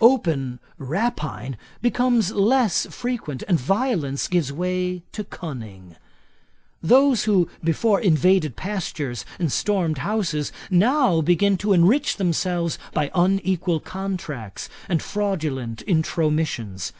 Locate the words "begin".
11.22-11.56